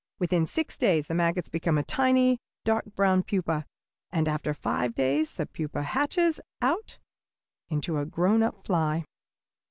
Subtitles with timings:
[0.17, 3.67] Within six days the maggot becomes a tiny, dark brown pupa,
[4.11, 6.97] and after five days the pupa hatches out
[7.69, 9.05] into a grown up fly."